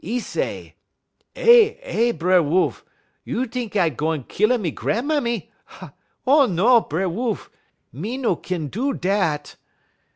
[0.03, 0.73] 'E say:
[1.35, 2.83] "'Eh eh, B'er Wolf,
[3.23, 5.51] you t'ink I gwan kill a me gran'mammy?
[6.25, 7.51] Oh, no, B'er Wolf!
[7.91, 9.57] Me no kin do dat.'